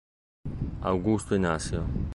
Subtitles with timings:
[0.81, 1.85] Augusto Inácio